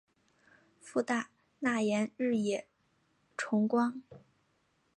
[0.81, 1.29] 父大
[1.59, 2.67] 纳言日野
[3.37, 4.01] 重光。